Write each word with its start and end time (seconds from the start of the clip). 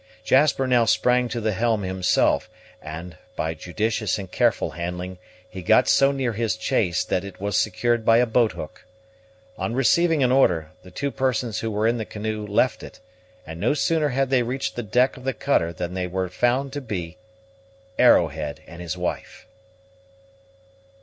Jasper 0.23 0.65
now 0.65 0.85
sprang 0.85 1.29
to 1.29 1.39
the 1.39 1.51
helm 1.51 1.83
himself 1.83 2.49
and, 2.81 3.17
by 3.35 3.53
judicious 3.53 4.17
and 4.17 4.31
careful 4.31 4.71
handling, 4.71 5.19
he 5.47 5.61
got 5.61 5.87
so 5.87 6.11
near 6.11 6.33
his 6.33 6.57
chase 6.57 7.03
that 7.03 7.23
it 7.23 7.39
was 7.39 7.55
secured 7.55 8.03
by 8.03 8.17
a 8.17 8.25
boat 8.25 8.53
hook. 8.53 8.85
On 9.59 9.75
receiving 9.75 10.23
an 10.23 10.31
order, 10.31 10.71
the 10.81 10.89
two 10.89 11.11
persons 11.11 11.59
who 11.59 11.69
were 11.69 11.85
in 11.85 11.99
the 11.99 12.05
canoe 12.05 12.47
left 12.47 12.81
it, 12.81 12.99
and 13.45 13.59
no 13.59 13.75
sooner 13.75 14.09
had 14.09 14.31
they 14.31 14.41
reached 14.41 14.75
the 14.75 14.81
deck 14.81 15.17
of 15.17 15.23
the 15.23 15.33
cutter 15.35 15.71
than 15.71 15.93
they 15.93 16.07
were 16.07 16.29
found 16.29 16.73
to 16.73 16.81
be 16.81 17.19
Arrowhead 17.99 18.61
and 18.65 18.81
his 18.81 18.97
wife. 18.97 19.45